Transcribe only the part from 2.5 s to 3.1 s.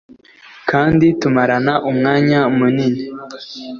munini